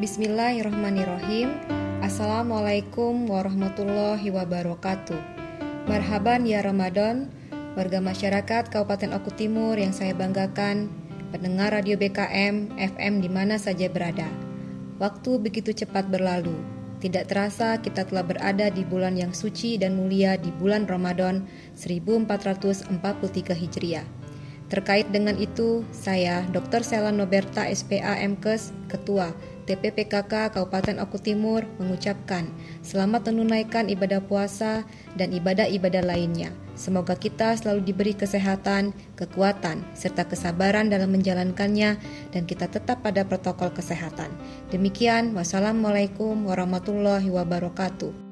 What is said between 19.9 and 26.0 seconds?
mulia di bulan Ramadan 1443 Hijriah. Terkait dengan itu,